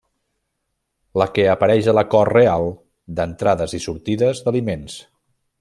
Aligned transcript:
La 1.21 1.27
que 1.35 1.45
apareix 1.51 1.91
a 1.93 1.95
la 1.99 2.05
cort 2.15 2.35
real, 2.37 2.67
d'entrades 3.21 3.79
i 3.81 3.85
sortides 3.89 4.47
d'aliments. 4.49 4.99